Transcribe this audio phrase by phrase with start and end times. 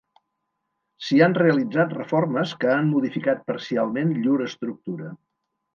[1.07, 5.17] S'hi han realitzat reformes que han modificat parcialment llur estructura.